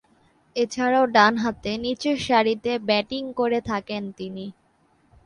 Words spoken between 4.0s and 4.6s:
তিনি।